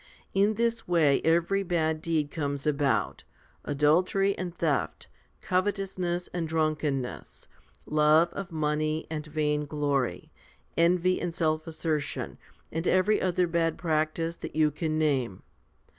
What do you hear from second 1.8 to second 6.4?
deed comes about, adultery and theft, covetous ness